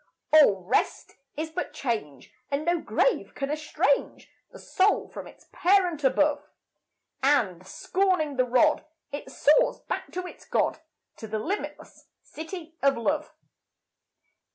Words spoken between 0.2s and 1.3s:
All rest